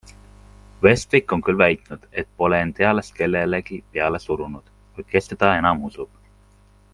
[0.85, 5.87] Westwick on küll väitnud, et pole end eales kellelegi peale surunud, kuid kes teda enam
[5.91, 6.19] usub.